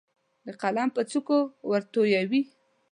[0.45, 1.37] د قلم پر څوکو
[1.71, 2.41] ورتویوي